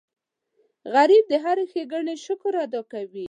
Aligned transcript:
غریب 0.93 1.23
د 1.31 1.33
هرې 1.43 1.65
ښېګڼې 1.71 2.15
شکر 2.25 2.53
ادا 2.65 2.81
کوي 2.91 3.19